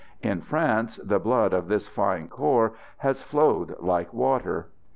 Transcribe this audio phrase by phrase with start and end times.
[0.23, 4.69] In France the blood of this fine corps has flowed like water.